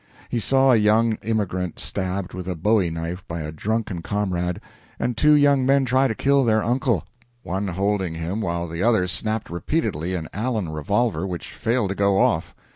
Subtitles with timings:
[0.29, 4.59] He saw a young emigrant stabbed with a bowie knife by a drunken comrade,
[4.97, 7.03] and two young men try to kill their uncle,
[7.43, 12.17] one holding him while the other snapped repeatedly an Allen revolver, which failed to go
[12.19, 12.55] off.